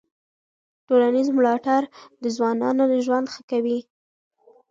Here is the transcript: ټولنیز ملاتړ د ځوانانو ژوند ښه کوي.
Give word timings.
ټولنیز 0.87 1.27
ملاتړ 1.37 1.81
د 2.21 2.23
ځوانانو 2.35 2.83
ژوند 3.05 3.27
ښه 3.33 3.41
کوي. 3.51 3.79